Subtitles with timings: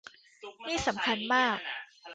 [0.67, 1.57] นี่สำคัญมาก